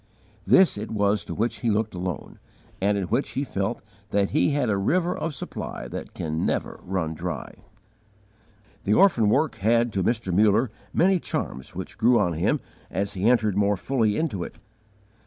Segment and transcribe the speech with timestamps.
[0.47, 2.39] This it was to which he looked alone,
[2.81, 6.79] and in which he felt that he had a river of supply that can never
[6.81, 8.75] run dry.* * Appendix H.
[8.85, 10.33] The orphan work had, to Mr.
[10.33, 12.59] Muller, many charms which grew on him
[12.89, 14.55] as he entered more fully into it.